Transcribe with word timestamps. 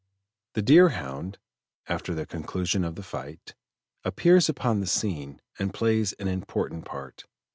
The 0.55 0.63
Deerhound, 0.63 1.37
after 1.87 2.15
the 2.15 2.25
conclusion 2.25 2.83
of 2.83 2.95
the 2.95 3.03
fight, 3.03 3.53
appears 4.03 4.49
upon 4.49 4.79
the 4.79 4.87
scene, 4.87 5.43
and 5.59 5.71
plays 5.75 6.13
an 6.13 6.27
important 6.27 6.85
part. 6.85 7.25